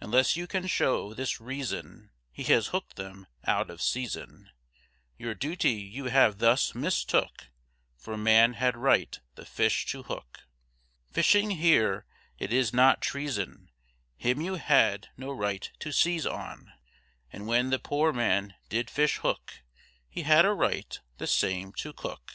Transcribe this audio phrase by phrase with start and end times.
[0.00, 4.48] Unless you can show this reason, He has hooked them out of season,
[5.18, 7.50] Your duty you have thus mistook,
[7.98, 10.44] For man had right the fish to hook.
[11.12, 12.06] Fishing here
[12.38, 13.68] it is not treason,
[14.16, 16.72] Him you had no right to seize on,
[17.30, 19.60] And when the poor man did fish hook,
[20.08, 22.32] He had a right the same to cook.